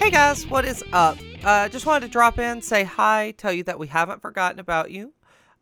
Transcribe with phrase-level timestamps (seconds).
[0.00, 1.18] Hey guys, what is up?
[1.44, 4.90] Uh, just wanted to drop in, say hi, tell you that we haven't forgotten about
[4.90, 5.12] you.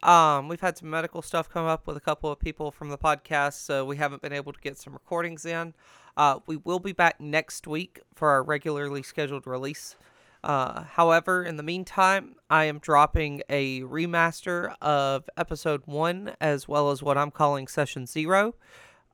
[0.00, 2.96] Um, we've had some medical stuff come up with a couple of people from the
[2.96, 5.74] podcast, so we haven't been able to get some recordings in.
[6.16, 9.96] Uh, we will be back next week for our regularly scheduled release.
[10.44, 16.92] Uh, however, in the meantime, I am dropping a remaster of episode one as well
[16.92, 18.54] as what I'm calling session zero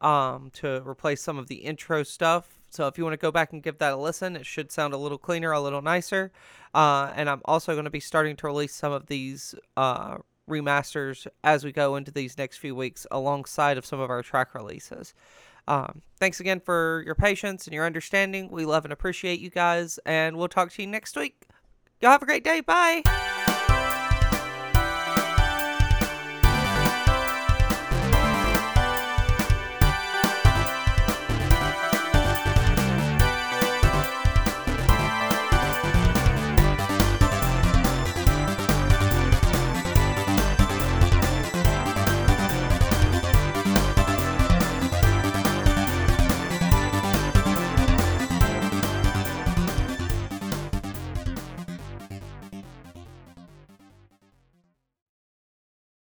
[0.03, 2.61] um, to replace some of the intro stuff.
[2.75, 4.95] So if you want to go back and give that a listen, it should sound
[4.95, 6.33] a little cleaner, a little nicer.
[6.75, 10.17] Uh, and I'm also going to be starting to release some of these uh,
[10.49, 14.55] remasters as we go into these next few weeks alongside of some of our track
[14.55, 15.15] releases.
[15.67, 18.51] Um, thanks again for your patience and your understanding.
[18.51, 21.47] We love and appreciate you guys, and we'll talk to you next week.
[22.01, 22.61] Y'all have a great day.
[22.61, 23.03] Bye.